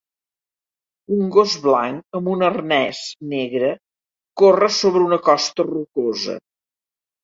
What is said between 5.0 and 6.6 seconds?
una costa rocosa.